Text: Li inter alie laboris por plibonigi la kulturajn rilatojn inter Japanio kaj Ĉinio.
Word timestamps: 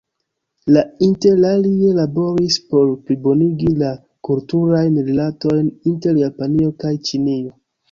Li 0.77 0.81
inter 1.07 1.43
alie 1.49 1.91
laboris 1.97 2.57
por 2.71 2.89
plibonigi 3.11 3.71
la 3.83 3.93
kulturajn 4.29 4.99
rilatojn 5.13 5.71
inter 5.95 6.21
Japanio 6.25 6.75
kaj 6.85 6.97
Ĉinio. 7.07 7.57